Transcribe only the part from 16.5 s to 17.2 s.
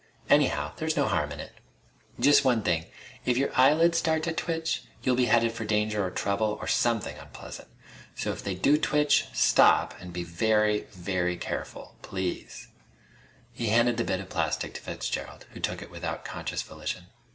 volition.